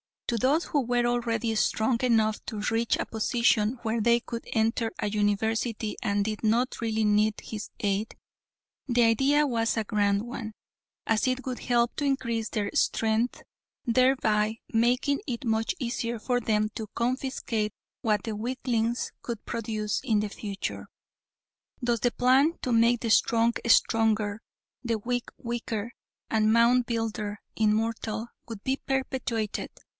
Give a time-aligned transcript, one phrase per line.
[0.29, 4.93] To those who were already strong enough to reach a position where they could enter
[4.97, 8.15] a university and did not really need his aid,
[8.87, 10.53] the idea was a grand one,
[11.05, 13.43] as it would help to increase their strength,
[13.85, 20.21] thereby making it much easier for them to confiscate what the weaklings could produce in
[20.21, 20.87] the future.
[21.81, 24.41] Thus the plan to make the strong stronger,
[24.81, 25.91] the weak weaker,
[26.29, 29.69] and Moundbuilder immortal, would be perpetuated.